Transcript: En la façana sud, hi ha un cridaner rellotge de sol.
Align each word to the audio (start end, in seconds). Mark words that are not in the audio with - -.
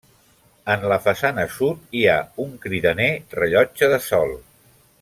En 0.75 0.85
la 0.91 0.97
façana 1.07 1.45
sud, 1.57 1.83
hi 1.99 2.01
ha 2.13 2.17
un 2.47 2.57
cridaner 2.65 3.11
rellotge 3.41 3.91
de 3.93 4.01
sol. 4.09 4.35